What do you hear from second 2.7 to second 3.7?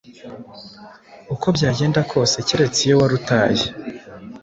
iyo warutaye